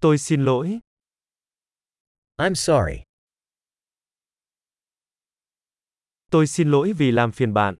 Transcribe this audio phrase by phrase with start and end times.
[0.00, 0.80] Tôi xin lỗi.
[2.36, 3.02] I'm sorry.
[6.30, 7.76] Tôi xin lỗi vì làm phiền bạn.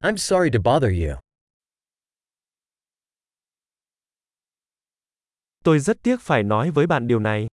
[0.00, 1.20] I'm sorry to bother you.
[5.64, 7.46] Tôi rất tiếc phải nói với bạn điều này.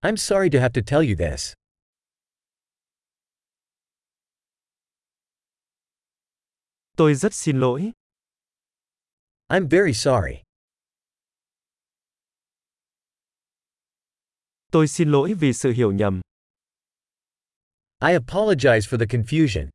[0.00, 1.52] I'm sorry to have to tell you this.
[6.96, 7.92] Tôi rất xin lỗi.
[9.48, 10.45] I'm very sorry.
[14.72, 16.20] Tôi xin lỗi vì sự hiểu nhầm.
[18.00, 19.68] I apologize for the confusion.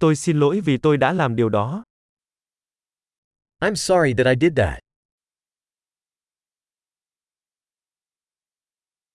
[0.00, 1.84] Tôi xin lỗi vì tôi đã làm điều đó.
[3.60, 4.78] I'm sorry that I did that.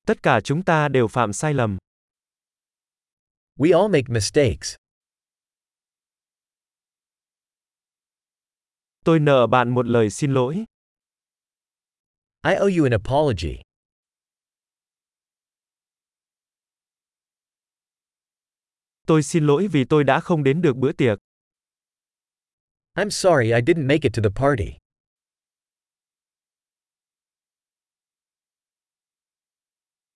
[0.05, 1.77] Tất cả chúng ta đều phạm sai lầm.
[3.55, 4.75] We all make mistakes.
[9.07, 10.55] Tôi nợ bạn một lời xin lỗi.
[12.43, 13.61] I owe you an apology.
[19.05, 21.19] Tôi xin lỗi vì tôi đã không đến được bữa tiệc.
[22.93, 24.77] I'm sorry I didn't make it to the party.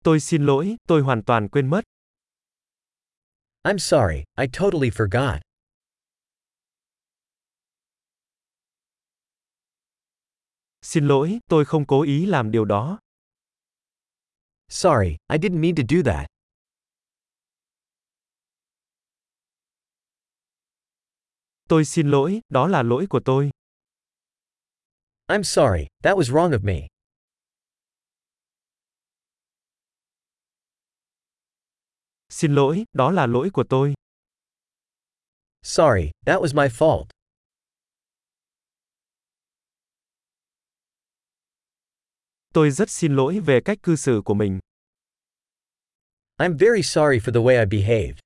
[0.04, 1.82] Tôi xin lỗi, tôi hoàn toàn quên mất.
[3.64, 5.51] I'm sorry, I totally forgot.
[10.82, 13.00] Xin lỗi, tôi không cố ý làm điều đó.
[14.70, 16.28] Sorry, I didn't mean to do that.
[21.70, 23.52] Tôi xin lỗi, đó là lỗi của tôi.
[25.28, 26.88] I'm sorry, that was wrong of me.
[32.30, 33.94] Xin lỗi, đó là lỗi của tôi.
[35.64, 37.21] Sorry, that was my fault.
[42.54, 44.60] Tôi rất xin lỗi về cách cư xử của mình.
[46.38, 48.20] I'm very sorry for the way I behaved.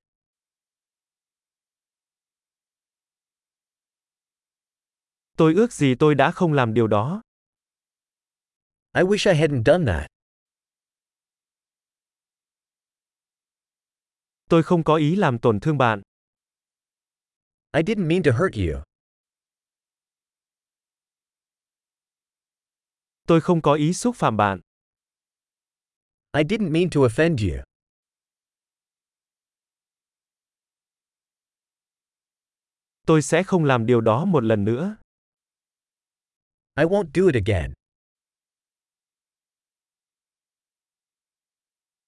[5.36, 7.22] Tôi ước gì tôi đã không làm điều đó.
[8.94, 10.06] I wish I hadn't done that.
[14.48, 16.02] Tôi không có ý làm tổn thương bạn.
[17.72, 18.82] I didn't mean to hurt you.
[23.26, 24.60] Tôi không có ý xúc phạm bạn.
[26.32, 27.62] I didn't mean to offend you.
[33.06, 34.96] Tôi sẽ không làm điều đó một lần nữa.
[36.76, 37.72] I won't do it again.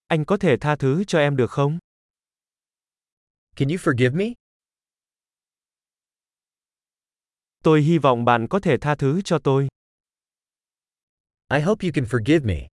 [0.06, 1.78] Anh có thể tha thứ cho em được không?
[3.56, 4.24] Can you forgive me?
[7.62, 9.68] Tôi hy vọng bạn có thể tha thứ cho tôi.
[11.50, 12.69] I hope you can forgive me.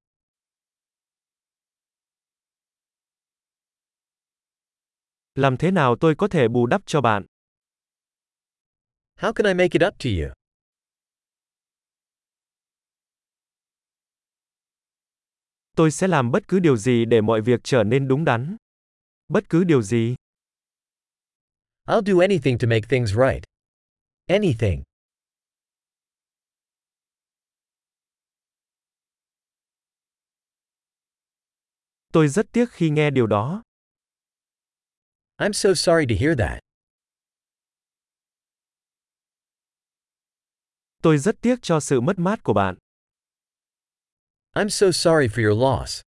[5.36, 7.26] Làm thế nào tôi có thể bù đắp cho bạn?
[9.16, 10.34] How can I make it up to you?
[15.76, 18.58] Tôi sẽ làm bất cứ điều gì để mọi việc trở nên đúng đắn.
[19.28, 20.16] Bất cứ điều gì.
[21.88, 23.44] I'll do anything to make things right.
[24.28, 24.84] Anything.
[32.16, 33.64] Tôi rất tiếc khi nghe điều đó.
[35.38, 36.60] I'm so sorry to hear that.
[41.02, 42.78] Tôi rất tiếc cho sự mất mát của bạn.
[44.54, 46.02] I'm so sorry for your loss.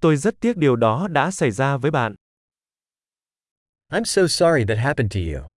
[0.00, 2.14] Tôi rất tiếc điều đó đã xảy ra với bạn.
[3.88, 5.51] I'm so sorry that happened to you.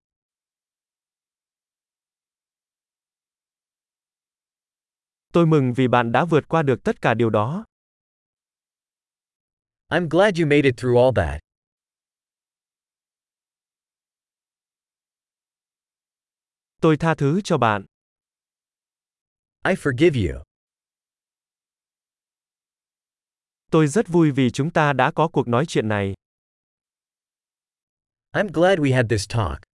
[5.36, 7.66] Tôi mừng vì bạn đã vượt qua được tất cả điều đó.
[9.88, 11.42] I'm glad you made it through all that.
[16.82, 17.86] Tôi tha thứ cho bạn.
[19.68, 20.44] I forgive you.
[23.72, 26.14] Tôi rất vui vì chúng ta đã có cuộc nói chuyện này.
[28.32, 29.75] I'm glad we had this talk.